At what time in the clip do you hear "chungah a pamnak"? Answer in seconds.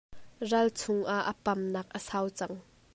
0.79-1.87